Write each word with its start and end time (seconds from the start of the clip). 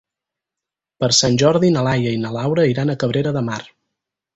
Per 1.03 1.11
Sant 1.19 1.37
Jordi 1.43 1.71
na 1.77 1.85
Laia 1.91 2.17
i 2.19 2.25
na 2.25 2.35
Laura 2.41 2.69
iran 2.75 2.91
a 2.97 3.01
Cabrera 3.05 3.39
de 3.41 3.49
Mar. 3.53 3.65